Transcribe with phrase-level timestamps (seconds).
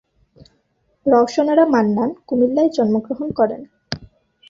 [1.05, 3.61] রওশন আরা মান্নান কুমিল্লায় জন্মগ্রহণ করেন।